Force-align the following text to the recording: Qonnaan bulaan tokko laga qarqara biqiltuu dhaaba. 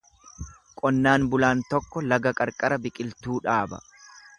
Qonnaan 0.79 1.29
bulaan 1.35 1.63
tokko 1.75 2.05
laga 2.09 2.35
qarqara 2.43 2.85
biqiltuu 2.89 3.41
dhaaba. 3.51 3.87